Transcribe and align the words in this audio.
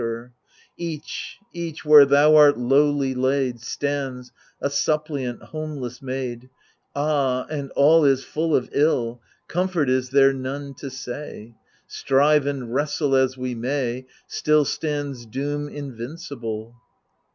Each, 0.77 1.37
each, 1.53 1.85
where 1.85 2.05
thou 2.05 2.35
art 2.35 2.57
lowly 2.57 3.13
laid, 3.13 3.59
Stands, 3.61 4.31
a 4.59 4.67
suppliant, 4.71 5.39
homeless 5.43 6.01
made: 6.01 6.49
Ah, 6.95 7.45
and 7.51 7.69
all 7.73 8.03
is 8.03 8.23
full 8.23 8.55
of 8.55 8.67
ill. 8.71 9.21
Comfort 9.47 9.91
is 9.91 10.09
there 10.09 10.33
none 10.33 10.73
to 10.79 10.89
say! 10.89 11.53
Strive 11.85 12.47
and 12.47 12.73
wrestle 12.73 13.15
as 13.15 13.37
we 13.37 13.53
may, 13.53 14.07
Still 14.25 14.65
stands 14.65 15.27
doom 15.27 15.69
invincible. 15.69 16.73